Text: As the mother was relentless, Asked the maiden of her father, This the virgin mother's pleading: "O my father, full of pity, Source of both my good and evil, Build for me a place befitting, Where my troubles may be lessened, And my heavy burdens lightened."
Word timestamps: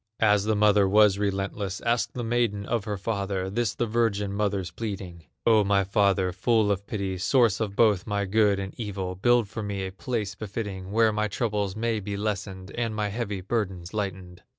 As 0.19 0.45
the 0.45 0.55
mother 0.55 0.89
was 0.89 1.19
relentless, 1.19 1.79
Asked 1.81 2.15
the 2.15 2.23
maiden 2.23 2.65
of 2.65 2.85
her 2.85 2.97
father, 2.97 3.51
This 3.51 3.75
the 3.75 3.85
virgin 3.85 4.33
mother's 4.33 4.71
pleading: 4.71 5.25
"O 5.45 5.63
my 5.63 5.83
father, 5.83 6.31
full 6.31 6.71
of 6.71 6.87
pity, 6.87 7.19
Source 7.19 7.59
of 7.59 7.75
both 7.75 8.07
my 8.07 8.25
good 8.25 8.57
and 8.57 8.73
evil, 8.79 9.13
Build 9.13 9.47
for 9.47 9.61
me 9.61 9.85
a 9.85 9.91
place 9.91 10.33
befitting, 10.33 10.89
Where 10.91 11.13
my 11.13 11.27
troubles 11.27 11.75
may 11.75 11.99
be 11.99 12.17
lessened, 12.17 12.71
And 12.71 12.95
my 12.95 13.09
heavy 13.09 13.41
burdens 13.41 13.93
lightened." 13.93 14.41